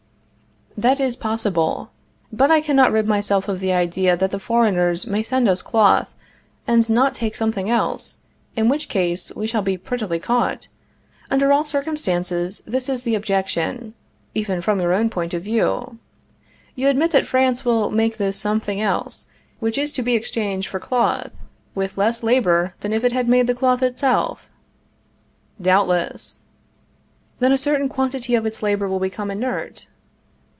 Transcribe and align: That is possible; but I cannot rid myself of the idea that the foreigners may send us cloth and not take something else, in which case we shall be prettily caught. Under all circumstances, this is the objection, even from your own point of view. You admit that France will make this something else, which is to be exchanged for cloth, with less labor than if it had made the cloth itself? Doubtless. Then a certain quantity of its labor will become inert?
That 0.77 1.01
is 1.01 1.17
possible; 1.17 1.91
but 2.31 2.49
I 2.49 2.61
cannot 2.61 2.93
rid 2.93 3.05
myself 3.05 3.49
of 3.49 3.59
the 3.59 3.73
idea 3.73 4.15
that 4.15 4.31
the 4.31 4.39
foreigners 4.39 5.05
may 5.05 5.21
send 5.21 5.49
us 5.49 5.61
cloth 5.61 6.15
and 6.65 6.89
not 6.89 7.13
take 7.13 7.35
something 7.35 7.69
else, 7.69 8.19
in 8.55 8.69
which 8.69 8.87
case 8.87 9.33
we 9.35 9.47
shall 9.47 9.61
be 9.61 9.77
prettily 9.77 10.17
caught. 10.17 10.69
Under 11.29 11.51
all 11.51 11.65
circumstances, 11.65 12.63
this 12.65 12.87
is 12.87 13.03
the 13.03 13.15
objection, 13.15 13.93
even 14.33 14.61
from 14.61 14.79
your 14.79 14.93
own 14.93 15.09
point 15.09 15.33
of 15.33 15.43
view. 15.43 15.99
You 16.73 16.87
admit 16.87 17.11
that 17.11 17.27
France 17.27 17.65
will 17.65 17.91
make 17.91 18.15
this 18.15 18.37
something 18.39 18.79
else, 18.79 19.27
which 19.59 19.77
is 19.77 19.91
to 19.91 20.01
be 20.01 20.15
exchanged 20.15 20.69
for 20.69 20.79
cloth, 20.79 21.33
with 21.75 21.97
less 21.97 22.23
labor 22.23 22.75
than 22.79 22.93
if 22.93 23.03
it 23.03 23.11
had 23.11 23.27
made 23.27 23.47
the 23.47 23.53
cloth 23.53 23.83
itself? 23.83 24.47
Doubtless. 25.61 26.43
Then 27.39 27.51
a 27.51 27.57
certain 27.57 27.89
quantity 27.89 28.35
of 28.35 28.45
its 28.45 28.63
labor 28.63 28.87
will 28.87 28.99
become 28.99 29.29
inert? 29.29 29.87